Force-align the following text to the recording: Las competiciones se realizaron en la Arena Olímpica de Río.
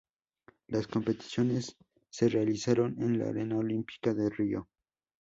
Las 0.65 0.87
competiciones 0.87 1.77
se 2.09 2.27
realizaron 2.27 2.95
en 3.03 3.19
la 3.19 3.29
Arena 3.29 3.57
Olímpica 3.59 4.15
de 4.15 4.31
Río. 4.31 4.67